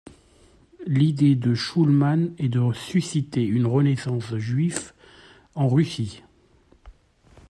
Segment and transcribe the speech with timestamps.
[0.87, 4.93] L'idée de Schulman est de susciter une renaissance juive
[5.53, 6.23] en Russie.